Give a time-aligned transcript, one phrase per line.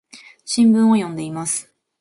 [0.45, 1.71] 新聞を読んでいます。